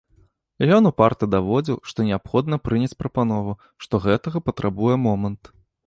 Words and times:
Ён 0.77 0.87
упарта 0.91 1.27
даводзіў, 1.35 1.77
што 1.91 2.07
неабходна 2.09 2.55
прыняць 2.65 2.97
прапанову, 3.05 3.53
што 3.87 3.93
гэтага 4.11 4.37
патрабуе 4.49 4.95
момант. 5.09 5.43